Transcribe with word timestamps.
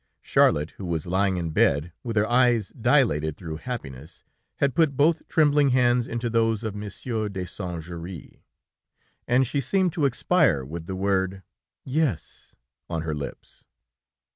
Charlotte, 0.23 0.71
who 0.77 0.85
was 0.87 1.05
lying 1.05 1.37
in 1.37 1.51
bed, 1.51 1.93
with 2.03 2.15
her 2.15 2.27
eyes 2.27 2.69
dilated 2.69 3.37
through 3.37 3.57
happiness, 3.57 4.23
had 4.55 4.73
put 4.73 4.97
both 4.97 5.21
trembling 5.27 5.69
hands 5.69 6.07
into 6.07 6.27
those 6.27 6.63
of 6.63 6.73
Monsieur 6.73 7.29
de 7.29 7.45
Saint 7.45 7.83
Juéry, 7.83 8.41
and 9.27 9.45
she 9.45 9.61
seemed 9.61 9.93
to 9.93 10.05
expire 10.05 10.65
with 10.65 10.87
the 10.87 10.95
word: 10.95 11.43
"Yes" 11.85 12.55
on 12.89 13.03
her 13.03 13.13
lips. 13.13 13.63